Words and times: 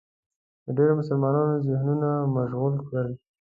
د 0.65 0.67
ډېرو 0.77 0.93
مسلمانانو 0.99 1.63
ذهنونه 1.67 2.09
مشغول 2.35 2.73
کړل 2.87 3.09